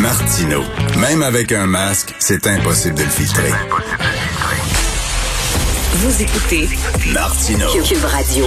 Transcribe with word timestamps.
Martino. 0.00 0.62
Même 0.98 1.22
avec 1.22 1.52
un 1.52 1.66
masque, 1.66 2.14
c'est 2.18 2.46
impossible 2.46 2.96
de 2.96 3.02
le 3.02 3.08
filtrer. 3.08 3.50
Vous 5.94 6.22
écoutez 6.22 6.68
Martino. 7.12 7.66
Cube 7.84 8.04
Radio. 8.04 8.46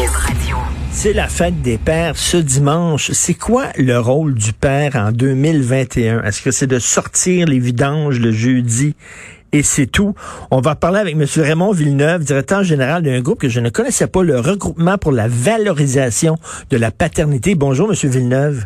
C'est 0.92 1.14
la 1.14 1.28
fête 1.28 1.62
des 1.62 1.78
pères 1.78 2.18
ce 2.18 2.38
dimanche. 2.38 3.12
C'est 3.12 3.36
quoi 3.36 3.68
le 3.78 3.98
rôle 4.00 4.34
du 4.34 4.54
père 4.54 4.96
en 4.96 5.12
2021? 5.12 6.24
Est-ce 6.24 6.42
que 6.42 6.52
c'est 6.52 6.68
de 6.68 6.80
sortir 6.80 7.48
les 7.48 7.60
vidanges 7.60 8.20
le 8.20 8.32
jeudi? 8.32 8.96
Et 9.52 9.64
c'est 9.64 9.88
tout. 9.88 10.14
On 10.52 10.60
va 10.60 10.76
parler 10.76 11.00
avec 11.00 11.16
M. 11.16 11.26
Raymond 11.38 11.72
Villeneuve, 11.72 12.24
directeur 12.24 12.64
général 12.64 13.04
d'un 13.04 13.22
groupe 13.22 13.40
que 13.40 13.50
je 13.50 13.62
ne 13.62 13.70
connaissais 13.70 14.08
pas, 14.08 14.24
le 14.24 14.40
regroupement 14.40 14.98
pour 14.98 15.14
la 15.14 15.28
valorisation 15.30 16.38
de 16.70 16.78
la 16.78 16.92
paternité. 16.92 17.56
Bonjour, 17.56 17.90
M. 17.90 18.10
Villeneuve. 18.10 18.66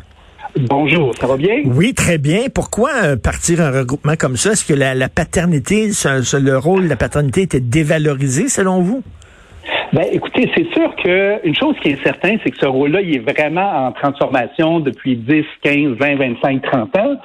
Bonjour, 0.58 1.14
ça 1.16 1.28
va 1.28 1.38
bien? 1.38 1.62
Oui, 1.66 1.94
très 1.94 2.18
bien. 2.18 2.46
Pourquoi 2.54 2.90
euh, 3.04 3.16
partir 3.16 3.62
un 3.62 3.72
regroupement 3.72 4.16
comme 4.20 4.36
ça? 4.36 4.52
Est-ce 4.52 4.66
que 4.66 4.78
la, 4.78 4.96
la 4.96 5.08
paternité, 5.10 5.92
ce- 5.92 6.22
ce- 6.24 6.38
le 6.38 6.58
rôle 6.58 6.84
de 6.86 6.90
la 6.90 6.96
paternité 6.96 7.44
était 7.44 7.60
dévalorisé 7.60 8.50
selon 8.50 8.82
vous? 8.82 9.04
Ben, 9.94 10.06
écoutez, 10.12 10.50
c'est 10.56 10.68
sûr 10.74 10.94
que 11.04 11.46
une 11.48 11.56
chose 11.56 11.76
qui 11.82 11.90
est 11.90 12.04
certaine, 12.04 12.40
c'est 12.44 12.52
que 12.52 12.58
ce 12.60 12.66
rôle-là, 12.66 13.02
il 13.02 13.16
est 13.16 13.32
vraiment 13.32 13.88
en 13.88 13.92
transformation 13.92 14.80
depuis 14.80 15.16
10, 15.18 15.44
15, 15.64 15.98
20, 16.00 16.16
25, 16.16 16.62
30 16.64 16.98
ans. 16.98 17.16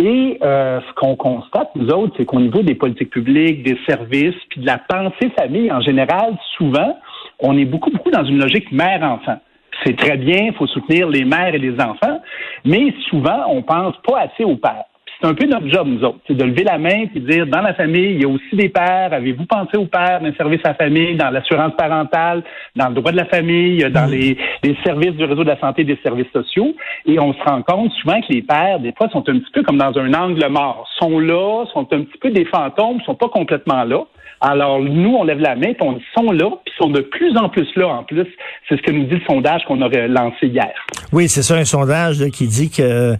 Et 0.00 0.38
euh, 0.42 0.80
ce 0.80 0.94
qu'on 0.94 1.14
constate, 1.16 1.70
nous 1.76 1.88
autres, 1.88 2.14
c'est 2.18 2.24
qu'au 2.24 2.40
niveau 2.40 2.62
des 2.62 2.74
politiques 2.74 3.10
publiques, 3.10 3.62
des 3.62 3.78
services, 3.86 4.34
puis 4.50 4.60
de 4.60 4.66
la 4.66 4.78
pensée 4.78 5.30
famille 5.38 5.70
en 5.70 5.80
général, 5.80 6.36
souvent, 6.58 6.98
on 7.38 7.56
est 7.56 7.64
beaucoup, 7.64 7.90
beaucoup 7.90 8.10
dans 8.10 8.24
une 8.24 8.38
logique 8.38 8.70
mère-enfant. 8.72 9.40
C'est 9.84 9.96
très 9.96 10.16
bien, 10.16 10.46
il 10.46 10.54
faut 10.54 10.68
soutenir 10.68 11.08
les 11.08 11.24
mères 11.24 11.52
et 11.54 11.58
les 11.58 11.74
enfants, 11.80 12.20
mais 12.64 12.94
souvent, 13.08 13.44
on 13.48 13.62
pense 13.62 13.96
pas 14.06 14.20
assez 14.20 14.44
aux 14.44 14.56
pères. 14.56 14.84
C'est 15.20 15.28
un 15.28 15.34
peu 15.34 15.46
notre 15.46 15.68
job, 15.68 15.86
nous 15.86 16.04
autres, 16.04 16.18
c'est 16.26 16.36
de 16.36 16.44
lever 16.44 16.64
la 16.64 16.76
main 16.76 17.06
et 17.14 17.18
de 17.18 17.26
dire, 17.26 17.46
dans 17.46 17.62
la 17.62 17.72
famille, 17.72 18.14
il 18.14 18.22
y 18.22 18.24
a 18.24 18.28
aussi 18.28 18.56
des 18.56 18.68
pères. 18.68 19.12
Avez-vous 19.12 19.46
pensé 19.46 19.76
aux 19.76 19.86
pères 19.86 20.20
d'un 20.20 20.34
service 20.34 20.60
à 20.64 20.70
la 20.70 20.74
famille, 20.74 21.16
dans 21.16 21.30
l'assurance 21.30 21.72
parentale, 21.78 22.42
dans 22.74 22.88
le 22.88 22.94
droit 22.94 23.12
de 23.12 23.16
la 23.16 23.24
famille, 23.26 23.78
dans 23.90 24.10
les, 24.10 24.36
les 24.62 24.76
services 24.84 25.12
du 25.12 25.24
réseau 25.24 25.44
de 25.44 25.48
la 25.48 25.58
santé 25.60 25.82
et 25.82 25.84
des 25.84 25.98
services 26.02 26.30
sociaux? 26.32 26.74
Et 27.06 27.18
on 27.18 27.32
se 27.32 27.42
rend 27.44 27.62
compte 27.62 27.92
souvent 27.92 28.20
que 28.20 28.32
les 28.32 28.42
pères, 28.42 28.80
des 28.80 28.92
fois, 28.92 29.08
sont 29.10 29.26
un 29.28 29.38
petit 29.38 29.52
peu 29.52 29.62
comme 29.62 29.78
dans 29.78 29.96
un 29.96 30.12
angle 30.12 30.46
mort. 30.48 30.86
Sont 30.98 31.18
là, 31.18 31.64
sont 31.72 31.86
un 31.92 32.02
petit 32.02 32.18
peu 32.20 32.30
des 32.30 32.44
fantômes, 32.44 33.00
sont 33.02 33.14
pas 33.14 33.28
complètement 33.28 33.84
là. 33.84 34.00
Alors, 34.46 34.78
nous, 34.78 35.14
on 35.14 35.24
lève 35.24 35.38
la 35.38 35.56
main, 35.56 35.72
puis 35.72 35.80
on 35.80 35.92
dit, 35.94 36.04
sont 36.14 36.30
là, 36.30 36.50
puis 36.66 36.74
sont 36.76 36.90
de 36.90 37.00
plus 37.00 37.34
en 37.38 37.48
plus 37.48 37.66
là, 37.76 37.88
en 37.88 38.04
plus. 38.04 38.26
C'est 38.68 38.76
ce 38.76 38.82
que 38.82 38.90
nous 38.90 39.04
dit 39.04 39.14
le 39.14 39.22
sondage 39.26 39.62
qu'on 39.66 39.80
aurait 39.80 40.06
lancé 40.06 40.48
hier. 40.48 40.74
Oui, 41.12 41.30
c'est 41.30 41.42
ça, 41.42 41.54
un 41.54 41.64
sondage 41.64 42.20
là, 42.20 42.28
qui 42.28 42.46
dit 42.46 42.68
que 42.68 42.82
euh, 42.82 43.16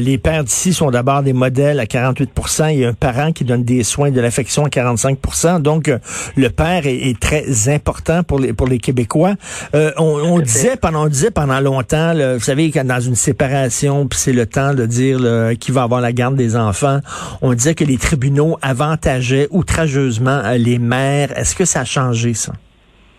les 0.00 0.18
pères 0.18 0.42
d'ici 0.42 0.72
sont 0.72 0.90
d'abord 0.90 1.22
des 1.22 1.32
modèles 1.32 1.78
à 1.78 1.84
48% 1.84 2.72
Il 2.72 2.80
y 2.80 2.84
a 2.84 2.88
un 2.88 2.92
parent 2.92 3.30
qui 3.30 3.44
donne 3.44 3.62
des 3.62 3.84
soins 3.84 4.10
de 4.10 4.20
l'affection 4.20 4.64
à 4.64 4.68
45% 4.68 5.62
Donc, 5.62 5.88
euh, 5.88 5.98
le 6.36 6.48
père 6.48 6.86
est, 6.86 7.08
est 7.08 7.20
très 7.20 7.68
important 7.68 8.24
pour 8.24 8.40
les 8.40 8.52
pour 8.52 8.66
les 8.66 8.78
Québécois. 8.78 9.34
Euh, 9.76 9.92
on, 9.96 10.04
on 10.04 10.38
disait 10.40 10.76
pendant 10.76 11.04
on 11.04 11.08
disait 11.08 11.30
pendant 11.30 11.60
longtemps, 11.60 12.14
là, 12.14 12.34
vous 12.34 12.40
savez, 12.40 12.72
quand 12.72 12.84
dans 12.84 13.00
une 13.00 13.14
séparation, 13.14 14.08
puis 14.08 14.18
c'est 14.18 14.32
le 14.32 14.46
temps 14.46 14.74
de 14.74 14.86
dire 14.86 15.20
là, 15.20 15.54
qui 15.54 15.70
va 15.70 15.84
avoir 15.84 16.00
la 16.00 16.12
garde 16.12 16.34
des 16.34 16.56
enfants, 16.56 16.98
on 17.42 17.52
disait 17.52 17.74
que 17.74 17.84
les 17.84 17.98
tribunaux 17.98 18.56
avantageaient 18.60 19.46
outrageusement 19.50 20.40
euh, 20.44 20.63
les 20.64 20.78
mères. 20.78 21.36
Est-ce 21.36 21.54
que 21.54 21.64
ça 21.64 21.80
a 21.80 21.84
changé, 21.84 22.34
ça? 22.34 22.52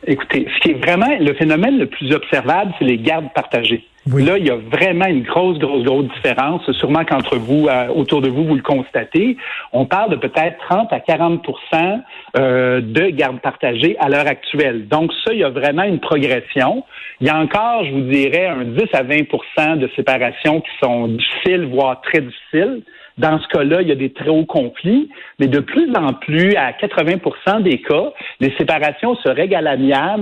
Écoutez, 0.08 0.48
ce 0.56 0.60
qui 0.62 0.72
est 0.72 0.86
vraiment 0.86 1.18
le 1.20 1.34
phénomène 1.34 1.80
le 1.80 1.88
plus 1.88 2.14
observable, 2.14 2.72
c'est 2.78 2.86
les 2.86 2.98
gardes 2.98 3.34
partagées. 3.34 3.84
Oui. 4.12 4.24
Là, 4.24 4.38
il 4.38 4.46
y 4.46 4.52
a 4.52 4.56
vraiment 4.56 5.08
une 5.08 5.24
grosse, 5.24 5.58
grosse, 5.58 5.84
grosse 5.84 6.06
différence. 6.14 6.72
Sûrement 6.74 7.04
qu'entre 7.06 7.38
vous, 7.38 7.68
euh, 7.68 7.88
autour 7.88 8.22
de 8.22 8.30
vous, 8.30 8.46
vous 8.46 8.54
le 8.54 8.62
constatez. 8.62 9.36
On 9.74 9.88
parle 9.88 10.12
de 10.12 10.16
peut-être 10.18 10.58
30 10.70 10.94
à 10.94 11.00
40% 11.00 12.02
euh, 12.38 12.82
de 12.82 13.10
gardes 13.10 13.40
partagées 13.40 13.98
à 14.00 14.08
l'heure 14.08 14.28
actuelle. 14.28 14.88
Donc, 14.88 15.12
ça, 15.26 15.34
il 15.34 15.40
y 15.40 15.44
a 15.44 15.50
vraiment 15.50 15.84
une 15.84 16.00
progression. 16.00 16.84
Il 17.20 17.26
y 17.26 17.32
a 17.32 17.40
encore, 17.40 17.84
je 17.84 17.92
vous 17.94 18.02
dirais, 18.02 18.46
un 18.46 18.64
10 18.64 18.84
à 18.94 19.04
20% 19.04 19.80
de 19.80 19.90
séparations 19.96 20.62
qui 20.62 20.72
sont 20.84 21.08
difficiles, 21.08 21.66
voire 21.66 22.00
très 22.02 22.22
difficiles. 22.22 22.84
Dans 23.18 23.40
ce 23.40 23.48
cas-là, 23.48 23.82
il 23.82 23.88
y 23.88 23.92
a 23.92 23.96
des 23.96 24.12
très 24.12 24.28
hauts 24.30 24.46
conflits, 24.46 25.10
mais 25.40 25.48
de 25.48 25.60
plus 25.60 25.90
en 25.96 26.14
plus, 26.14 26.54
à 26.56 26.72
80% 26.74 27.62
des 27.64 27.82
cas, 27.82 28.12
les 28.42 28.54
séparations 28.58 29.16
se 29.16 29.30
règlent 29.30 29.56
à 29.56 29.62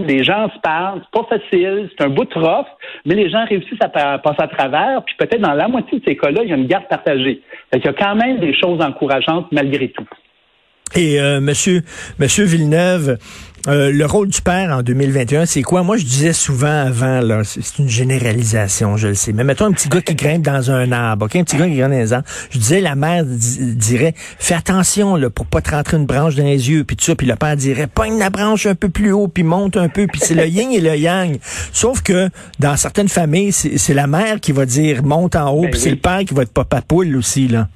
les 0.07 0.23
gens 0.23 0.49
se 0.53 0.59
parlent, 0.59 1.01
c'est 1.03 1.21
pas 1.21 1.27
facile, 1.37 1.89
c'est 1.97 2.03
un 2.05 2.09
bout 2.09 2.25
de 2.25 2.39
rough, 2.39 2.67
mais 3.05 3.15
les 3.15 3.29
gens 3.29 3.45
réussissent 3.45 3.81
à 3.81 3.89
pa- 3.89 4.19
passer 4.19 4.41
à 4.43 4.47
travers, 4.47 5.03
puis 5.03 5.15
peut-être 5.17 5.41
dans 5.41 5.53
la 5.53 5.67
moitié 5.67 5.99
de 5.99 6.03
ces 6.07 6.15
cas-là, 6.15 6.41
il 6.43 6.49
y 6.49 6.53
a 6.53 6.55
une 6.55 6.67
garde 6.67 6.87
partagée. 6.87 7.41
Fait 7.71 7.79
qu'il 7.79 7.89
y 7.91 7.93
a 7.93 7.97
quand 7.97 8.15
même 8.15 8.37
des 8.37 8.53
choses 8.53 8.79
encourageantes 8.81 9.51
malgré 9.51 9.89
tout. 9.89 10.07
Et 10.95 11.19
euh, 11.19 11.41
Monsieur, 11.41 11.81
Monsieur 12.19 12.43
Villeneuve, 12.45 13.17
euh, 13.67 13.91
le 13.91 14.05
rôle 14.05 14.27
du 14.27 14.41
père 14.41 14.71
en 14.77 14.83
2021, 14.83 15.45
c'est 15.47 15.63
quoi? 15.63 15.81
Moi, 15.83 15.97
je 15.97 16.03
disais 16.03 16.33
souvent 16.33 16.67
avant, 16.85 17.21
là, 17.21 17.41
c'est 17.45 17.79
une 17.79 17.89
généralisation, 17.89 18.95
je 18.97 19.07
le 19.07 19.15
sais. 19.15 19.31
Mais 19.33 19.43
mettons 19.43 19.65
un 19.65 19.71
petit 19.71 19.89
gars 19.89 20.01
qui 20.01 20.13
grimpe 20.13 20.43
dans 20.43 20.69
un 20.69 20.91
arbre, 20.91 21.25
ok, 21.25 21.35
un 21.37 21.43
petit 21.43 21.57
gars 21.57 21.67
qui 21.67 21.77
grimpe 21.77 21.91
dans 21.93 22.13
un 22.13 22.17
arbre. 22.17 22.27
Je 22.51 22.59
disais, 22.59 22.79
la 22.81 22.93
mère 22.95 23.25
di- 23.25 23.73
dirait, 23.75 24.13
fais 24.17 24.53
attention 24.53 25.15
là 25.15 25.29
pour 25.31 25.45
pas 25.47 25.61
te 25.61 25.71
rentrer 25.71 25.97
une 25.97 26.05
branche 26.05 26.35
dans 26.35 26.43
les 26.43 26.69
yeux, 26.69 26.83
puis 26.83 26.95
tout 26.95 27.05
ça. 27.05 27.15
Puis 27.15 27.25
le 27.25 27.35
père 27.37 27.55
dirait, 27.55 27.87
pogne 27.87 28.19
la 28.19 28.29
branche 28.29 28.65
un 28.67 28.75
peu 28.75 28.89
plus 28.89 29.11
haut, 29.13 29.27
puis 29.29 29.43
monte 29.43 29.77
un 29.77 29.89
peu. 29.89 30.05
Puis 30.07 30.21
c'est 30.23 30.35
le 30.35 30.45
yin 30.45 30.71
et 30.71 30.81
le 30.81 30.95
yang. 30.95 31.37
Sauf 31.71 32.01
que 32.03 32.29
dans 32.59 32.75
certaines 32.77 33.09
familles, 33.09 33.51
c'est 33.53 33.93
la 33.93 34.05
mère 34.07 34.39
qui 34.41 34.51
va 34.51 34.65
dire 34.67 35.03
monte 35.03 35.35
en 35.37 35.49
haut, 35.51 35.61
Ben 35.63 35.71
puis 35.71 35.79
c'est 35.79 35.89
le 35.91 35.95
père 35.95 36.19
qui 36.19 36.33
va 36.33 36.43
être 36.43 36.53
papa 36.53 36.81
poule 36.81 37.15
aussi 37.15 37.47
là. 37.47 37.67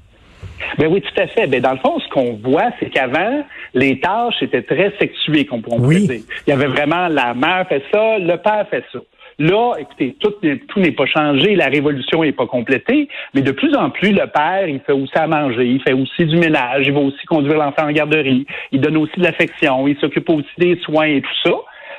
Ben 0.78 0.88
oui, 0.92 1.02
tout 1.02 1.22
à 1.22 1.28
fait. 1.28 1.48
Ben 1.48 1.62
dans 1.62 1.72
le 1.72 1.78
fond, 1.80 2.00
ce 2.00 2.08
qu'on 2.10 2.34
voit, 2.44 2.72
c'est 2.80 2.90
qu'avant, 2.90 3.44
les 3.74 4.00
tâches 4.00 4.42
étaient 4.42 4.62
très 4.62 4.94
sexuées, 5.00 5.46
qu'on 5.46 5.62
pourrait 5.62 5.78
Oui. 5.80 6.08
dire. 6.08 6.22
Il 6.46 6.50
y 6.50 6.54
avait 6.54 6.68
vraiment 6.68 7.08
la 7.08 7.34
mère 7.34 7.66
fait 7.68 7.84
ça, 7.94 8.18
le 8.20 8.36
père 8.38 8.66
fait 8.70 8.84
ça. 8.92 9.00
Là, 9.40 9.74
écoutez, 9.80 10.16
tout, 10.20 10.34
tout 10.68 10.80
n'est 10.80 10.92
pas 10.94 11.06
changé, 11.06 11.56
la 11.56 11.68
révolution 11.68 12.24
n'est 12.24 12.32
pas 12.32 12.48
complétée, 12.48 13.08
mais 13.36 13.42
de 13.42 13.52
plus 13.52 13.76
en 13.76 13.92
plus, 13.92 14.12
le 14.12 14.26
père, 14.26 14.68
il 14.68 14.80
fait 14.80 14.94
aussi 14.94 15.16
à 15.16 15.28
manger, 15.28 15.64
il 15.68 15.80
fait 15.84 15.94
aussi 15.94 16.26
du 16.26 16.38
ménage, 16.38 16.88
il 16.88 16.94
va 16.94 17.02
aussi 17.02 17.24
conduire 17.28 17.58
l'enfant 17.58 17.84
en 17.88 17.92
garderie, 17.92 18.48
il 18.72 18.82
donne 18.82 18.98
aussi 18.98 19.14
de 19.18 19.24
l'affection, 19.24 19.88
il 19.88 19.96
s'occupe 20.00 20.28
aussi 20.32 20.48
des 20.58 20.76
soins 20.78 21.06
et 21.06 21.22
tout 21.22 21.38
ça. 21.50 21.52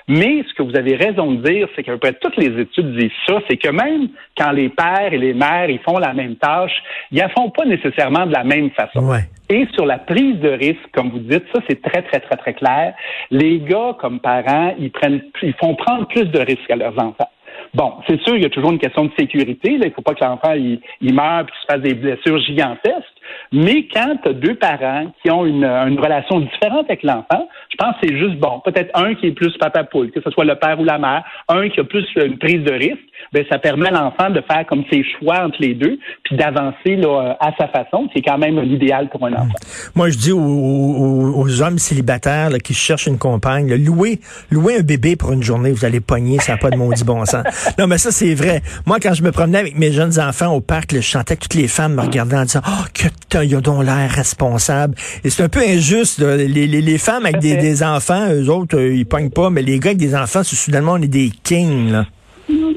Mais 0.08 0.42
ce 0.48 0.54
que 0.54 0.62
vous 0.62 0.74
avez 0.74 0.96
raison 0.96 1.32
de 1.32 1.42
dire, 1.48 1.68
c'est 1.76 1.82
qu'à 1.82 1.92
peu 1.92 1.98
près 1.98 2.14
toutes 2.14 2.36
les 2.36 2.58
études 2.60 2.96
disent 2.96 3.10
ça, 3.26 3.40
c'est 3.48 3.58
que 3.58 3.68
même 3.68 4.08
quand 4.36 4.50
les 4.52 4.70
pères 4.70 5.12
et 5.12 5.18
les 5.18 5.34
mères 5.34 5.68
ils 5.68 5.80
font 5.80 5.98
la 5.98 6.14
même 6.14 6.36
tâche, 6.36 6.72
ils 7.12 7.18
la 7.18 7.28
font 7.28 7.50
pas 7.50 7.66
nécessairement 7.66 8.26
de 8.26 8.32
la 8.32 8.42
même 8.42 8.70
façon. 8.70 9.06
Ouais. 9.06 9.28
Et 9.50 9.66
sur 9.74 9.84
la 9.84 9.98
prise 9.98 10.38
de 10.40 10.48
risque, 10.48 10.90
comme 10.92 11.10
vous 11.10 11.18
dites, 11.18 11.44
ça 11.54 11.60
c'est 11.68 11.82
très 11.82 12.02
très 12.02 12.20
très 12.20 12.36
très 12.36 12.54
clair. 12.54 12.94
Les 13.30 13.60
gars 13.60 13.96
comme 14.00 14.18
parents, 14.20 14.74
ils 14.78 14.90
prennent, 14.90 15.20
ils 15.42 15.54
font 15.54 15.74
prendre 15.74 16.06
plus 16.08 16.24
de 16.24 16.38
risques 16.38 16.70
à 16.70 16.76
leurs 16.76 16.98
enfants. 16.98 17.30
Bon, 17.74 17.94
c'est 18.08 18.20
sûr, 18.22 18.34
il 18.34 18.42
y 18.42 18.46
a 18.46 18.50
toujours 18.50 18.72
une 18.72 18.78
question 18.78 19.04
de 19.04 19.12
sécurité. 19.18 19.72
Là. 19.72 19.86
Il 19.86 19.88
ne 19.88 19.94
faut 19.94 20.02
pas 20.02 20.14
que 20.14 20.24
l'enfant 20.24 20.52
il, 20.54 20.80
il 21.02 21.14
meure 21.14 21.40
et 21.40 21.44
qu'il 21.44 21.60
se 21.60 21.66
fasse 21.70 21.82
des 21.82 21.94
blessures 21.94 22.38
gigantesques. 22.40 23.17
Mais 23.52 23.86
quand 23.92 24.16
tu 24.22 24.28
as 24.28 24.32
deux 24.32 24.54
parents 24.54 25.06
qui 25.22 25.30
ont 25.30 25.44
une, 25.46 25.64
une 25.64 25.98
relation 25.98 26.40
différente 26.40 26.84
avec 26.88 27.02
l'enfant, 27.02 27.48
je 27.70 27.76
pense 27.78 27.94
que 28.00 28.06
c'est 28.08 28.16
juste 28.18 28.36
bon. 28.38 28.60
Peut-être 28.64 28.90
un 28.94 29.14
qui 29.14 29.26
est 29.28 29.32
plus 29.32 29.56
papa 29.58 29.84
poule, 29.84 30.10
que 30.10 30.20
ce 30.22 30.30
soit 30.30 30.44
le 30.44 30.54
père 30.56 30.78
ou 30.80 30.84
la 30.84 30.98
mère, 30.98 31.24
un 31.48 31.68
qui 31.68 31.80
a 31.80 31.84
plus 31.84 32.06
une 32.16 32.38
prise 32.38 32.62
de 32.64 32.72
risque, 32.72 32.98
ben 33.32 33.44
ça 33.50 33.58
permet 33.58 33.88
à 33.88 33.92
l'enfant 33.92 34.30
de 34.30 34.40
faire 34.50 34.64
comme 34.66 34.84
ses 34.90 35.02
choix 35.04 35.44
entre 35.44 35.56
les 35.60 35.74
deux, 35.74 35.98
puis 36.24 36.36
d'avancer 36.36 36.96
là, 36.96 37.36
à 37.40 37.50
sa 37.58 37.68
façon. 37.68 38.08
C'est 38.14 38.22
quand 38.22 38.38
même 38.38 38.60
l'idéal 38.60 39.08
pour 39.10 39.24
un 39.26 39.32
enfant. 39.32 39.48
Moi, 39.94 40.10
je 40.10 40.18
dis 40.18 40.32
aux, 40.32 40.38
aux- 40.38 41.40
aux 41.40 41.62
hommes 41.62 41.78
célibataires 41.78 42.50
là, 42.50 42.58
qui 42.58 42.74
cherchent 42.74 43.06
une 43.06 43.18
compagne, 43.18 43.68
là, 43.68 43.76
louer, 43.76 44.20
louer 44.50 44.76
un 44.78 44.82
bébé 44.82 45.16
pour 45.16 45.32
une 45.32 45.42
journée, 45.42 45.70
vous 45.72 45.84
allez 45.84 46.00
pogner, 46.00 46.38
ça 46.38 46.52
n'a 46.52 46.58
pas 46.58 46.70
de 46.70 46.76
maudit 46.76 47.04
bon 47.04 47.24
sens. 47.24 47.44
Non, 47.78 47.86
mais 47.86 47.98
ça, 47.98 48.10
c'est 48.10 48.34
vrai. 48.34 48.62
Moi, 48.86 48.98
quand 49.00 49.14
je 49.14 49.22
me 49.22 49.30
promenais 49.30 49.58
avec 49.58 49.78
mes 49.78 49.92
jeunes 49.92 50.18
enfants 50.20 50.52
au 50.54 50.60
parc, 50.60 50.92
là, 50.92 51.00
je 51.00 51.06
chantais 51.06 51.36
que 51.36 51.42
toutes 51.42 51.54
les 51.54 51.68
femmes 51.68 51.94
me 51.94 52.02
regardaient 52.02 52.36
en 52.36 52.42
disant 52.42 52.60
«Oh, 52.66 52.84
que 52.94 53.08
t'as, 53.28 53.44
ils 53.44 53.54
ont 53.56 53.60
donc 53.60 53.84
l'air 53.84 54.10
responsable.» 54.10 54.94
Et 55.24 55.30
c'est 55.30 55.42
un 55.42 55.48
peu 55.48 55.60
injuste. 55.60 56.18
là. 56.20 56.36
Les, 56.36 56.48
les, 56.48 56.66
les 56.66 56.98
femmes 56.98 57.26
avec 57.26 57.40
des, 57.40 57.56
des 57.56 57.82
enfants, 57.82 58.28
eux 58.30 58.48
autres, 58.50 58.76
euh, 58.78 58.94
ils 58.94 59.06
pognent 59.06 59.30
pas, 59.30 59.50
mais 59.50 59.62
les 59.62 59.78
gars 59.78 59.90
avec 59.90 59.98
des 59.98 60.14
enfants, 60.14 60.42
c'est 60.44 60.56
soudainement, 60.56 60.92
on 60.92 61.02
est 61.02 61.08
des 61.08 61.30
kings. 61.42 61.90
Là. 61.90 62.06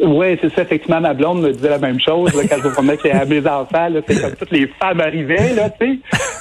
Oui, 0.03 0.37
c'est 0.41 0.49
ça. 0.53 0.63
Effectivement, 0.63 0.99
ma 1.01 1.13
blonde 1.13 1.41
me 1.41 1.51
disait 1.51 1.69
la 1.69 1.77
même 1.79 1.99
chose 1.99 2.33
là, 2.35 2.43
quand 2.49 2.61
je 2.61 2.67
me 2.67 2.73
promenais 2.73 2.93
avec 2.93 3.29
les- 3.29 3.41
mes 3.41 3.47
enfants. 3.47 3.87
C'est 4.07 4.21
comme 4.21 4.35
toutes 4.35 4.51
les 4.51 4.67
femmes 4.67 4.99
arrivaient, 4.99 5.53
là, 5.55 5.69
tu 5.69 5.85
sais. 5.85 5.99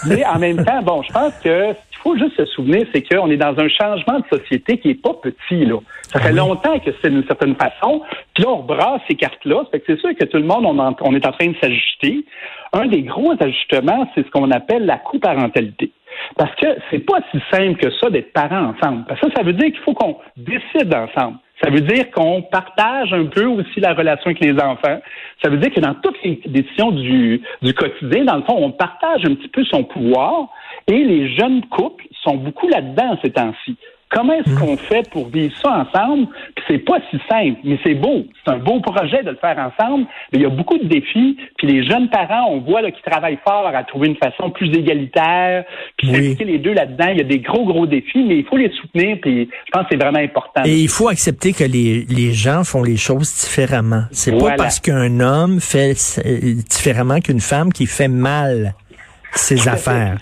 Mais 0.08 0.24
en 0.24 0.38
même 0.38 0.64
temps, 0.64 0.82
bon, 0.82 1.02
je 1.02 1.12
pense 1.12 1.34
que 1.44 1.72
ce 1.72 1.88
qu'il 1.90 1.98
faut 2.02 2.16
juste 2.16 2.36
se 2.36 2.44
souvenir, 2.46 2.86
c'est 2.94 3.02
qu'on 3.02 3.30
est 3.30 3.36
dans 3.36 3.58
un 3.58 3.68
changement 3.68 4.18
de 4.20 4.38
société 4.38 4.78
qui 4.78 4.90
est 4.90 5.02
pas 5.02 5.14
petit, 5.14 5.64
là. 5.66 5.76
Ça 6.08 6.18
fait 6.20 6.32
longtemps 6.32 6.78
que 6.78 6.90
c'est 7.02 7.10
d'une 7.10 7.24
certaine 7.26 7.54
façon. 7.54 8.02
Puis 8.34 8.44
là, 8.44 8.50
on 8.50 8.62
brasse 8.62 9.00
ces 9.08 9.14
cartes-là. 9.14 9.64
Fait 9.70 9.80
que 9.80 9.84
c'est 9.94 10.00
sûr 10.00 10.10
que 10.18 10.24
tout 10.24 10.38
le 10.38 10.44
monde, 10.44 10.64
on, 10.66 10.78
en- 10.78 10.96
on 11.02 11.14
est 11.14 11.26
en 11.26 11.32
train 11.32 11.48
de 11.48 11.56
s'ajuster. 11.60 12.24
Un 12.72 12.86
des 12.86 13.02
gros 13.02 13.34
ajustements, 13.38 14.08
c'est 14.14 14.24
ce 14.24 14.30
qu'on 14.30 14.50
appelle 14.50 14.86
la 14.86 14.96
coparentalité. 14.98 15.92
Parce 16.36 16.54
que 16.56 16.66
c'est 16.90 16.98
pas 17.00 17.18
si 17.30 17.38
simple 17.50 17.76
que 17.78 17.90
ça 18.00 18.10
d'être 18.10 18.32
parents 18.32 18.72
ensemble. 18.74 19.04
Parce 19.06 19.20
que 19.20 19.28
ça, 19.28 19.34
ça 19.36 19.42
veut 19.42 19.52
dire 19.52 19.66
qu'il 19.70 19.80
faut 19.84 19.94
qu'on 19.94 20.16
décide 20.36 20.92
ensemble. 20.94 21.36
Ça 21.62 21.70
veut 21.70 21.82
dire 21.82 22.10
qu'on 22.10 22.42
partage 22.42 23.12
un 23.12 23.26
peu 23.26 23.44
aussi 23.44 23.80
la 23.80 23.92
relation 23.92 24.30
avec 24.30 24.40
les 24.40 24.54
enfants. 24.54 25.00
Ça 25.42 25.50
veut 25.50 25.58
dire 25.58 25.72
que 25.72 25.80
dans 25.80 25.94
toutes 25.94 26.22
les 26.22 26.40
décisions 26.46 26.90
du, 26.90 27.42
du 27.60 27.74
quotidien, 27.74 28.24
dans 28.24 28.36
le 28.36 28.42
fond, 28.42 28.56
on 28.56 28.70
partage 28.70 29.24
un 29.24 29.34
petit 29.34 29.48
peu 29.48 29.64
son 29.64 29.84
pouvoir 29.84 30.48
et 30.86 31.04
les 31.04 31.34
jeunes 31.36 31.64
couples 31.66 32.06
sont 32.22 32.36
beaucoup 32.36 32.68
là-dedans 32.68 33.18
ces 33.22 33.32
temps-ci. 33.32 33.76
Comment 34.10 34.32
est-ce 34.32 34.58
qu'on 34.58 34.76
fait 34.76 35.08
pour 35.10 35.28
vivre 35.28 35.54
ça 35.62 35.86
ensemble? 35.86 36.26
Puis 36.56 36.64
c'est 36.66 36.78
pas 36.78 36.98
si 37.10 37.18
simple, 37.28 37.60
mais 37.62 37.78
c'est 37.84 37.94
beau. 37.94 38.24
C'est 38.44 38.50
un 38.50 38.58
beau 38.58 38.80
projet 38.80 39.22
de 39.22 39.30
le 39.30 39.36
faire 39.36 39.56
ensemble. 39.56 40.06
Mais 40.32 40.40
il 40.40 40.42
y 40.42 40.46
a 40.46 40.50
beaucoup 40.50 40.78
de 40.78 40.86
défis. 40.86 41.36
Puis 41.56 41.68
les 41.68 41.88
jeunes 41.88 42.10
parents, 42.10 42.50
on 42.50 42.60
voit 42.60 42.82
qu'ils 42.82 43.08
travaillent 43.08 43.38
fort 43.44 43.70
à 43.72 43.84
trouver 43.84 44.08
une 44.08 44.16
façon 44.16 44.50
plus 44.50 44.68
égalitaire. 44.76 45.64
Puis 45.96 46.10
oui. 46.10 46.36
les 46.40 46.58
deux 46.58 46.72
là-dedans, 46.72 47.06
il 47.12 47.18
y 47.18 47.20
a 47.20 47.24
des 47.24 47.38
gros, 47.38 47.64
gros 47.64 47.86
défis, 47.86 48.24
mais 48.24 48.38
il 48.38 48.44
faut 48.44 48.56
les 48.56 48.70
soutenir. 48.70 49.18
Puis 49.22 49.48
je 49.66 49.70
pense 49.70 49.82
que 49.84 49.88
c'est 49.92 50.02
vraiment 50.02 50.18
important. 50.18 50.62
Et 50.64 50.80
il 50.80 50.88
faut 50.88 51.08
accepter 51.08 51.52
que 51.52 51.64
les, 51.64 52.04
les 52.08 52.32
gens 52.32 52.64
font 52.64 52.82
les 52.82 52.96
choses 52.96 53.32
différemment. 53.42 54.04
C'est 54.10 54.32
voilà. 54.32 54.56
pas 54.56 54.64
parce 54.64 54.80
qu'un 54.80 55.20
homme 55.20 55.60
fait 55.60 55.94
différemment 56.68 57.20
qu'une 57.20 57.40
femme 57.40 57.72
qui 57.72 57.86
fait 57.86 58.08
mal 58.08 58.74
ses 59.32 59.68
affaires. 59.68 60.18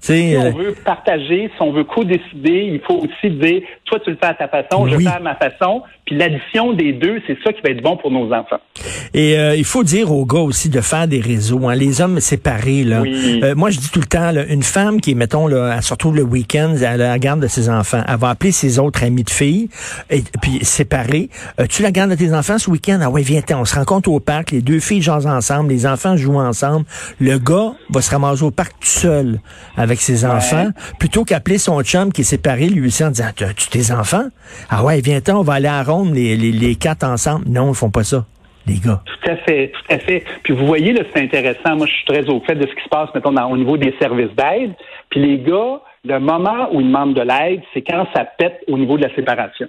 Si 0.00 0.34
on 0.36 0.50
veut 0.50 0.74
partager, 0.84 1.50
si 1.54 1.62
on 1.62 1.72
veut 1.72 1.84
co-décider, 1.84 2.70
il 2.72 2.80
faut 2.80 2.98
aussi 2.98 3.30
dire, 3.30 3.62
toi 3.84 3.98
tu 4.00 4.10
le 4.10 4.16
fais 4.16 4.26
à 4.26 4.34
ta 4.34 4.48
façon, 4.48 4.84
oui. 4.84 4.90
je 4.92 4.96
le 4.96 5.02
fais 5.02 5.16
à 5.16 5.20
ma 5.20 5.34
façon. 5.34 5.82
Puis 6.06 6.16
l'addition 6.16 6.72
des 6.72 6.92
deux, 6.92 7.20
c'est 7.26 7.38
ça 7.44 7.52
qui 7.52 7.60
va 7.62 7.70
être 7.70 7.82
bon 7.82 7.96
pour 7.96 8.10
nos 8.10 8.32
enfants. 8.32 8.58
Et 9.14 9.38
euh, 9.38 9.54
il 9.54 9.64
faut 9.64 9.84
dire 9.84 10.10
aux 10.10 10.24
gars 10.24 10.40
aussi 10.40 10.68
de 10.68 10.80
faire 10.80 11.06
des 11.06 11.20
réseaux. 11.20 11.68
Hein. 11.68 11.74
Les 11.74 12.00
hommes 12.00 12.18
séparés, 12.18 12.82
là. 12.82 13.02
Oui. 13.02 13.40
Euh, 13.44 13.54
moi, 13.54 13.70
je 13.70 13.78
dis 13.78 13.90
tout 13.90 14.00
le 14.00 14.06
temps, 14.06 14.32
là, 14.32 14.44
une 14.46 14.62
femme 14.62 15.00
qui, 15.00 15.14
mettons, 15.14 15.46
là, 15.46 15.74
elle 15.76 15.82
se 15.82 15.92
retrouve 15.92 16.16
le 16.16 16.22
week-end 16.22 16.74
à 16.84 16.96
la 16.96 17.18
garde 17.18 17.40
de 17.40 17.46
ses 17.46 17.68
enfants, 17.68 18.02
elle 18.08 18.16
va 18.16 18.30
appeler 18.30 18.52
ses 18.52 18.78
autres 18.78 19.04
amis 19.04 19.22
de 19.22 19.30
filles, 19.30 19.68
et 20.08 20.22
puis 20.40 20.64
séparés. 20.64 21.28
Euh, 21.60 21.66
tu 21.68 21.82
la 21.82 21.92
gardes 21.92 22.10
de 22.10 22.16
tes 22.16 22.32
enfants 22.34 22.58
ce 22.58 22.70
week-end? 22.70 22.98
Ah 23.02 23.10
ouais, 23.10 23.22
viens 23.22 23.42
on 23.54 23.64
se 23.64 23.74
rencontre 23.74 24.10
au 24.10 24.20
parc, 24.20 24.52
les 24.52 24.62
deux 24.62 24.80
filles 24.80 25.02
jasent 25.02 25.26
ensemble, 25.26 25.70
les 25.70 25.86
enfants 25.86 26.16
jouent 26.16 26.40
ensemble. 26.40 26.86
Le 27.20 27.38
gars 27.38 27.72
va 27.90 28.00
se 28.00 28.10
ramasser 28.10 28.42
au 28.42 28.50
parc 28.50 28.72
tout 28.80 28.86
seul 28.86 29.40
avec 29.76 29.89
ses 29.98 30.24
Ouais. 30.24 30.30
enfants, 30.30 30.68
plutôt 30.98 31.24
qu'appeler 31.24 31.58
son 31.58 31.82
chum 31.82 32.12
qui 32.12 32.20
est 32.20 32.24
séparé, 32.24 32.68
lui 32.68 32.86
aussi, 32.86 33.02
en 33.04 33.10
disant, 33.10 33.30
tu 33.34 33.68
tes 33.68 33.92
enfants? 33.92 34.26
Ah 34.68 34.84
ouais, 34.84 35.00
viens 35.00 35.18
on 35.30 35.42
va 35.42 35.54
aller 35.54 35.68
à 35.68 35.82
Ronde, 35.82 36.14
les, 36.14 36.36
les, 36.36 36.52
les 36.52 36.74
quatre 36.76 37.04
ensemble. 37.04 37.46
Non, 37.48 37.70
ils 37.70 37.74
font 37.74 37.90
pas 37.90 38.04
ça 38.04 38.24
les 38.66 38.74
gars. 38.78 39.02
Tout 39.06 39.30
à 39.30 39.36
fait, 39.36 39.72
tout 39.72 39.94
à 39.94 39.98
fait. 39.98 40.22
Puis 40.44 40.54
vous 40.54 40.66
voyez, 40.66 40.92
là, 40.92 41.02
c'est 41.12 41.22
intéressant. 41.22 41.76
Moi, 41.76 41.86
je 41.86 41.92
suis 41.92 42.04
très 42.04 42.28
au 42.28 42.40
fait 42.40 42.54
de 42.54 42.66
ce 42.66 42.74
qui 42.74 42.84
se 42.84 42.88
passe, 42.90 43.08
mettons, 43.14 43.32
dans, 43.32 43.50
au 43.50 43.56
niveau 43.56 43.76
des 43.76 43.92
services 44.00 44.30
d'aide. 44.36 44.74
Puis 45.08 45.18
les 45.20 45.38
gars, 45.38 45.80
le 46.04 46.18
moment 46.20 46.68
où 46.72 46.80
ils 46.80 46.86
demandent 46.86 47.14
de 47.14 47.22
l'aide, 47.22 47.62
c'est 47.72 47.82
quand 47.82 48.06
ça 48.14 48.24
pète 48.38 48.60
au 48.68 48.78
niveau 48.78 48.96
de 48.98 49.02
la 49.02 49.14
séparation. 49.14 49.66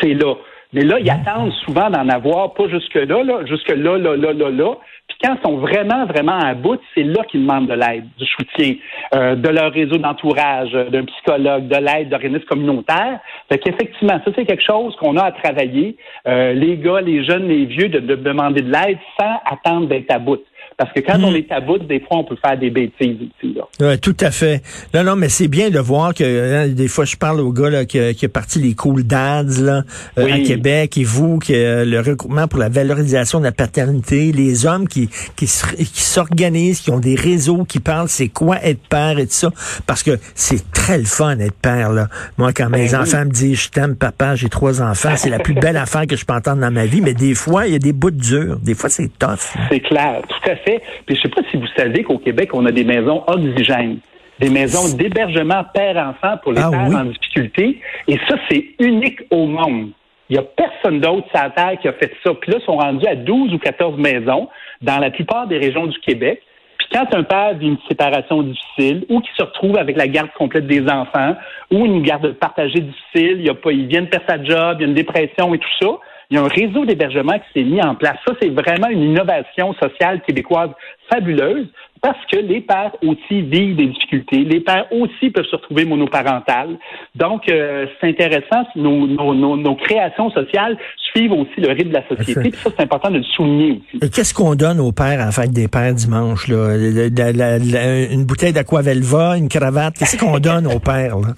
C'est 0.00 0.14
là. 0.14 0.34
Mais 0.72 0.82
là, 0.84 0.98
ils 1.00 1.10
attendent 1.10 1.52
souvent 1.64 1.90
d'en 1.90 2.08
avoir, 2.08 2.54
pas 2.54 2.68
jusque-là, 2.68 3.22
là, 3.24 3.44
jusque-là, 3.46 3.98
là, 3.98 4.16
là, 4.16 4.32
là, 4.32 4.50
là. 4.50 4.74
Quand 5.22 5.36
ils 5.36 5.42
sont 5.42 5.58
vraiment, 5.58 6.06
vraiment 6.06 6.38
à 6.38 6.54
bout, 6.54 6.80
c'est 6.94 7.02
là 7.02 7.22
qu'ils 7.24 7.42
demandent 7.42 7.68
de 7.68 7.74
l'aide, 7.74 8.04
du 8.16 8.24
soutien, 8.24 8.74
euh, 9.14 9.34
de 9.34 9.48
leur 9.50 9.70
réseau 9.72 9.98
d'entourage, 9.98 10.70
euh, 10.74 10.88
d'un 10.88 11.04
psychologue, 11.04 11.68
de 11.68 11.76
l'aide 11.76 12.08
d'organismes 12.08 12.46
communautaires. 12.46 13.20
Fait 13.50 13.58
qu'effectivement, 13.58 14.18
ça, 14.24 14.30
c'est 14.34 14.46
quelque 14.46 14.64
chose 14.64 14.96
qu'on 14.96 15.16
a 15.18 15.24
à 15.24 15.32
travailler. 15.32 15.96
Euh, 16.26 16.54
les 16.54 16.78
gars, 16.78 17.02
les 17.02 17.22
jeunes, 17.24 17.48
les 17.48 17.66
vieux, 17.66 17.88
de, 17.88 18.00
de 18.00 18.14
demander 18.16 18.62
de 18.62 18.72
l'aide 18.72 18.98
sans 19.20 19.40
attendre 19.44 19.88
d'être 19.88 20.10
à 20.10 20.18
bout. 20.18 20.40
Parce 20.80 20.94
que 20.94 21.00
quand 21.00 21.18
Hmm. 21.18 21.24
on 21.24 21.34
est 21.34 21.52
à 21.52 21.60
bout, 21.60 21.76
des 21.76 22.00
fois, 22.00 22.16
on 22.20 22.24
peut 22.24 22.38
faire 22.42 22.56
des 22.58 22.70
bêtises 22.70 23.18
aussi. 23.20 23.52
Là. 23.54 23.86
Ouais, 23.86 23.98
tout 23.98 24.16
à 24.20 24.30
fait. 24.30 24.62
Non, 24.94 25.04
non, 25.04 25.14
mais 25.14 25.28
c'est 25.28 25.46
bien 25.46 25.68
de 25.68 25.78
voir 25.78 26.14
que 26.14 26.24
hein, 26.24 26.68
des 26.68 26.88
fois, 26.88 27.04
je 27.04 27.16
parle 27.16 27.38
au 27.40 27.52
gars 27.52 27.68
là, 27.68 27.84
qui, 27.84 28.14
qui 28.14 28.24
a 28.24 28.28
parti 28.30 28.60
les 28.60 28.74
cool 28.74 29.02
dads 29.04 29.60
là, 29.60 29.82
euh, 30.16 30.32
à 30.32 30.38
Québec 30.38 30.96
et 30.96 31.04
vous, 31.04 31.38
que 31.38 31.52
euh, 31.52 31.84
le 31.84 32.00
regroupement 32.00 32.48
pour 32.48 32.58
la 32.60 32.70
valorisation 32.70 33.40
de 33.40 33.44
la 33.44 33.52
paternité, 33.52 34.32
les 34.32 34.64
hommes 34.64 34.88
qui, 34.88 35.10
qui, 35.36 35.46
se- 35.46 35.76
qui 35.76 36.00
s'organisent, 36.00 36.80
qui 36.80 36.90
ont 36.90 36.98
des 36.98 37.14
réseaux, 37.14 37.64
qui 37.64 37.78
parlent 37.80 38.08
c'est 38.08 38.28
quoi 38.28 38.56
être 38.64 38.80
père 38.88 39.18
et 39.18 39.26
tout 39.26 39.32
ça. 39.34 39.50
Parce 39.86 40.02
que 40.02 40.18
c'est 40.34 40.72
très 40.72 40.96
le 40.96 41.04
fun 41.04 41.38
être 41.40 41.52
père. 41.60 41.92
Là. 41.92 42.08
Moi, 42.38 42.54
quand 42.54 42.70
mes 42.70 42.86
Ben 42.88 42.88
oui. 42.88 42.96
enfants 42.96 43.26
me 43.26 43.30
disent 43.30 43.60
je 43.64 43.68
t'aime 43.68 43.96
papa, 43.96 44.34
j'ai 44.34 44.48
trois 44.48 44.80
enfants, 44.80 45.12
c'est 45.16 45.28
la 45.28 45.40
plus 45.40 45.52
belle 45.54 45.76
affaire 45.76 46.06
que 46.06 46.16
je 46.16 46.24
peux 46.24 46.32
entendre 46.32 46.62
dans 46.62 46.70
ma 46.70 46.86
vie. 46.86 47.02
Mais 47.02 47.12
des 47.12 47.34
fois, 47.34 47.66
il 47.66 47.72
y 47.74 47.76
a 47.76 47.78
des 47.78 47.92
bouts 47.92 48.10
durs. 48.10 48.58
Des 48.62 48.74
fois, 48.74 48.88
c'est 48.88 49.10
tough. 49.18 49.52
C'est 49.70 49.80
clair, 49.80 50.22
tout 50.26 50.50
à 50.50 50.56
fait. 50.56 50.69
Puis 51.06 51.16
je 51.16 51.22
sais 51.22 51.28
pas 51.28 51.42
si 51.50 51.56
vous 51.56 51.66
savez 51.76 52.02
qu'au 52.02 52.18
Québec, 52.18 52.50
on 52.52 52.64
a 52.66 52.72
des 52.72 52.84
maisons 52.84 53.22
oxygènes, 53.26 53.98
des 54.38 54.50
maisons 54.50 54.96
d'hébergement 54.96 55.64
père-enfant 55.74 56.36
pour 56.42 56.52
les 56.52 56.62
Ah 56.62 56.70
pères 56.70 56.88
oui. 56.88 56.96
en 56.96 57.04
difficulté. 57.04 57.80
Et 58.08 58.18
ça, 58.28 58.36
c'est 58.48 58.64
unique 58.78 59.20
au 59.30 59.46
monde. 59.46 59.90
Il 60.28 60.34
n'y 60.34 60.38
a 60.38 60.42
personne 60.42 61.00
d'autre 61.00 61.26
sur 61.28 61.42
la 61.42 61.50
Terre 61.50 61.78
qui 61.80 61.88
a 61.88 61.92
fait 61.92 62.12
ça. 62.24 62.32
Puis 62.34 62.52
là, 62.52 62.58
ils 62.60 62.64
sont 62.64 62.76
rendus 62.76 63.06
à 63.06 63.16
12 63.16 63.52
ou 63.52 63.58
14 63.58 63.98
maisons 63.98 64.48
dans 64.80 64.98
la 64.98 65.10
plupart 65.10 65.48
des 65.48 65.58
régions 65.58 65.86
du 65.86 65.98
Québec. 65.98 66.40
Puis 66.78 66.86
quand 66.92 67.14
un 67.14 67.24
père 67.24 67.54
vit 67.54 67.66
une 67.66 67.78
séparation 67.88 68.42
difficile 68.42 69.04
ou 69.08 69.20
qui 69.20 69.30
se 69.36 69.42
retrouve 69.42 69.76
avec 69.76 69.96
la 69.96 70.06
garde 70.06 70.30
complète 70.38 70.66
des 70.66 70.88
enfants 70.88 71.34
ou 71.70 71.84
une 71.84 72.02
garde 72.02 72.32
partagée 72.34 72.80
difficile, 72.80 73.40
il, 73.40 73.46
y 73.46 73.50
a 73.50 73.54
pas, 73.54 73.72
il 73.72 73.86
vient 73.86 74.02
de 74.02 74.06
perdre 74.06 74.26
sa 74.28 74.42
job, 74.42 74.76
il 74.78 74.82
y 74.82 74.84
a 74.84 74.88
une 74.88 74.94
dépression 74.94 75.52
et 75.52 75.58
tout 75.58 75.68
ça, 75.80 75.88
il 76.30 76.36
y 76.36 76.38
a 76.38 76.42
un 76.44 76.48
réseau 76.48 76.84
d'hébergement 76.84 77.32
qui 77.38 77.60
s'est 77.60 77.64
mis 77.66 77.82
en 77.82 77.94
place. 77.94 78.16
Ça, 78.26 78.34
c'est 78.40 78.48
vraiment 78.50 78.88
une 78.88 79.02
innovation 79.02 79.74
sociale 79.74 80.20
québécoise 80.26 80.70
fabuleuse 81.12 81.66
parce 82.02 82.16
que 82.32 82.38
les 82.38 82.60
pères 82.62 82.92
aussi 83.06 83.42
vivent 83.42 83.76
des 83.76 83.86
difficultés. 83.88 84.38
Les 84.44 84.60
pères 84.60 84.86
aussi 84.90 85.28
peuvent 85.28 85.44
se 85.44 85.56
retrouver 85.56 85.84
monoparentales. 85.84 86.78
Donc, 87.14 87.46
euh, 87.50 87.84
c'est 88.00 88.08
intéressant. 88.08 88.64
Nos, 88.74 89.06
nos, 89.06 89.34
nos, 89.34 89.56
nos 89.58 89.74
créations 89.74 90.30
sociales 90.30 90.78
suivent 91.12 91.32
aussi 91.32 91.58
le 91.60 91.68
rythme 91.72 91.88
de 91.90 91.94
la 91.94 92.08
société. 92.08 92.40
Puis 92.50 92.52
ça, 92.62 92.70
c'est 92.74 92.82
important 92.84 93.10
de 93.10 93.18
le 93.18 93.22
souligner 93.24 93.72
aussi. 93.72 94.02
Et 94.02 94.08
Qu'est-ce 94.08 94.32
qu'on 94.32 94.54
donne 94.54 94.80
aux 94.80 94.92
pères 94.92 95.20
à 95.20 95.26
la 95.26 95.30
fête 95.32 95.50
des 95.50 95.68
pères 95.68 95.92
dimanche? 95.92 96.48
Là? 96.48 96.74
La- 96.76 97.32
la- 97.32 97.58
la- 97.58 98.04
une 98.10 98.24
bouteille 98.24 98.52
d'aquavelva, 98.54 99.36
une 99.36 99.48
cravate. 99.48 99.98
Qu'est-ce 99.98 100.16
qu'on 100.16 100.38
donne 100.38 100.66
aux 100.68 100.78
pères 100.80 101.18
là? 101.18 101.28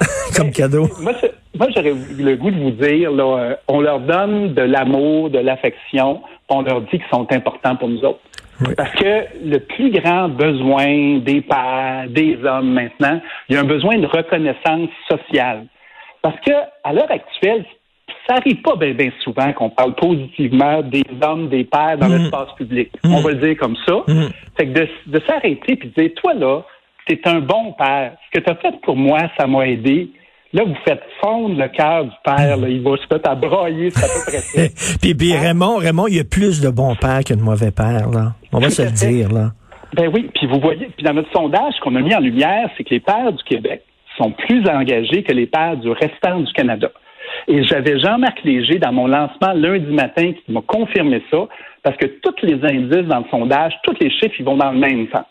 comme 0.36 0.52
cadeau? 0.52 0.88
Moi, 1.02 1.12
c'est- 1.20 1.34
moi, 1.58 1.68
j'aurais 1.74 1.92
le 2.18 2.36
goût 2.36 2.50
de 2.50 2.58
vous 2.60 2.70
dire, 2.70 3.10
là, 3.10 3.38
euh, 3.38 3.54
on 3.68 3.80
leur 3.80 4.00
donne 4.00 4.54
de 4.54 4.62
l'amour, 4.62 5.30
de 5.30 5.38
l'affection, 5.38 6.16
puis 6.20 6.56
on 6.58 6.62
leur 6.62 6.80
dit 6.82 6.90
qu'ils 6.98 7.02
sont 7.12 7.26
importants 7.32 7.76
pour 7.76 7.88
nous 7.88 8.04
autres. 8.04 8.20
Oui. 8.60 8.74
Parce 8.76 8.92
que 8.94 9.24
le 9.44 9.58
plus 9.58 9.90
grand 9.90 10.28
besoin 10.28 11.18
des 11.18 11.40
pères, 11.42 12.06
des 12.08 12.36
hommes 12.44 12.72
maintenant, 12.72 13.20
il 13.48 13.54
y 13.54 13.58
a 13.58 13.60
un 13.60 13.64
besoin 13.64 13.98
de 13.98 14.06
reconnaissance 14.06 14.88
sociale. 15.08 15.66
Parce 16.22 16.38
que 16.40 16.52
à 16.82 16.92
l'heure 16.92 17.10
actuelle, 17.10 17.64
ça 18.28 18.34
arrive 18.36 18.60
pas 18.62 18.74
bien 18.76 19.10
souvent 19.22 19.52
qu'on 19.52 19.70
parle 19.70 19.94
positivement 19.94 20.82
des 20.82 21.04
hommes, 21.22 21.48
des 21.48 21.64
pères 21.64 21.96
dans 21.98 22.08
Mhm. 22.08 22.18
l'espace 22.18 22.48
public. 22.56 22.90
Mhm. 23.04 23.14
On 23.14 23.20
va 23.20 23.30
le 23.30 23.36
dire 23.36 23.56
comme 23.56 23.76
ça. 23.86 24.02
Mhm. 24.08 24.28
Fait 24.56 24.66
que 24.66 24.72
de, 24.72 24.88
de 25.06 25.20
s'arrêter 25.26 25.76
puis 25.76 25.88
de 25.96 26.02
dire, 26.02 26.10
toi 26.16 26.34
là, 26.34 26.62
t'es 27.06 27.20
un 27.26 27.40
bon 27.40 27.72
père. 27.78 28.12
Ce 28.26 28.38
que 28.38 28.44
tu 28.44 28.50
as 28.50 28.56
fait 28.56 28.74
pour 28.82 28.96
moi, 28.96 29.20
ça 29.38 29.46
m'a 29.46 29.66
aidé. 29.68 30.10
Là, 30.54 30.64
vous 30.64 30.76
faites 30.84 31.02
fondre 31.20 31.58
le 31.58 31.68
cœur 31.68 32.04
du 32.04 32.10
père. 32.24 32.56
Là. 32.56 32.68
Il 32.68 32.82
va 32.82 32.96
se 32.96 33.14
mettre 33.14 33.30
à 33.30 33.34
brailler, 33.34 33.90
c'est 33.90 34.04
à 34.04 34.08
peu 34.08 34.30
près 34.30 34.38
ça. 34.38 34.96
puis, 35.02 35.14
puis 35.14 35.36
Raymond, 35.36 35.76
Raymond, 35.76 36.06
il 36.06 36.16
y 36.16 36.20
a 36.20 36.24
plus 36.24 36.60
de 36.60 36.70
bons 36.70 36.94
pères 36.96 37.22
que 37.22 37.34
de 37.34 37.42
mauvais 37.42 37.70
pères, 37.70 38.08
là. 38.10 38.32
On 38.52 38.58
va 38.58 38.70
se 38.70 38.82
le 38.82 38.90
dire, 38.90 39.30
là. 39.30 39.50
Ben 39.94 40.10
oui, 40.12 40.30
puis 40.34 40.46
vous 40.46 40.60
voyez, 40.60 40.88
puis 40.96 41.04
dans 41.04 41.14
notre 41.14 41.30
sondage 41.32 41.74
qu'on 41.82 41.94
a 41.96 42.00
mis 42.00 42.14
en 42.14 42.20
lumière, 42.20 42.70
c'est 42.76 42.84
que 42.84 42.90
les 42.90 43.00
pères 43.00 43.32
du 43.32 43.42
Québec 43.44 43.82
sont 44.16 44.32
plus 44.32 44.66
engagés 44.68 45.22
que 45.22 45.32
les 45.32 45.46
pères 45.46 45.76
du 45.76 45.90
restant 45.90 46.40
du 46.40 46.52
Canada. 46.52 46.90
Et 47.46 47.62
j'avais 47.64 47.98
Jean-Marc 47.98 48.42
Léger 48.42 48.78
dans 48.78 48.92
mon 48.92 49.06
lancement 49.06 49.52
lundi 49.54 49.92
matin 49.92 50.32
qui 50.32 50.52
m'a 50.52 50.62
confirmé 50.62 51.22
ça, 51.30 51.46
parce 51.82 51.96
que 51.96 52.06
tous 52.06 52.34
les 52.42 52.54
indices 52.64 53.06
dans 53.06 53.18
le 53.18 53.24
sondage, 53.30 53.74
tous 53.84 53.96
les 54.00 54.10
chiffres, 54.10 54.34
ils 54.38 54.44
vont 54.44 54.56
dans 54.56 54.72
le 54.72 54.78
même 54.78 55.06
sens. 55.12 55.24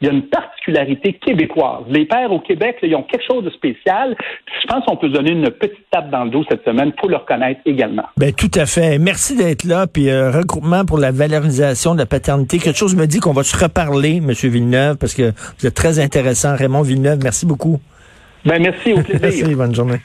Il 0.00 0.06
y 0.06 0.10
a 0.10 0.12
une 0.12 0.28
particularité 0.28 1.14
québécoise. 1.14 1.84
Les 1.88 2.06
pères 2.06 2.32
au 2.32 2.40
Québec, 2.40 2.76
là, 2.82 2.88
ils 2.88 2.94
ont 2.96 3.02
quelque 3.02 3.24
chose 3.26 3.44
de 3.44 3.50
spécial. 3.50 4.16
Puis 4.16 4.54
je 4.62 4.66
pense 4.68 4.84
qu'on 4.84 4.96
peut 4.96 5.08
donner 5.08 5.32
une 5.32 5.50
petite 5.50 5.88
tape 5.90 6.10
dans 6.10 6.24
le 6.24 6.30
dos 6.30 6.44
cette 6.48 6.64
semaine 6.64 6.92
pour 6.92 7.08
le 7.08 7.16
reconnaître 7.16 7.60
également. 7.66 8.04
Ben 8.16 8.32
tout 8.32 8.50
à 8.54 8.66
fait. 8.66 8.98
Merci 8.98 9.36
d'être 9.36 9.64
là. 9.64 9.86
Puis 9.86 10.10
euh, 10.10 10.30
regroupement 10.30 10.84
pour 10.84 10.98
la 10.98 11.12
valorisation 11.12 11.94
de 11.94 11.98
la 11.98 12.06
paternité. 12.06 12.58
Quelque 12.58 12.78
chose 12.78 12.96
me 12.96 13.06
dit 13.06 13.20
qu'on 13.20 13.32
va 13.32 13.42
se 13.42 13.56
reparler, 13.56 14.20
Monsieur 14.20 14.48
Villeneuve, 14.48 14.96
parce 14.96 15.14
que 15.14 15.32
vous 15.58 15.66
êtes 15.66 15.74
très 15.74 15.98
intéressant. 15.98 16.56
Raymond 16.56 16.82
Villeneuve, 16.82 17.18
merci 17.22 17.46
beaucoup. 17.46 17.80
Ben 18.44 18.60
merci, 18.60 18.92
au 18.92 19.02
plaisir. 19.02 19.20
merci, 19.22 19.54
bonne 19.54 19.74
journée. 19.74 19.98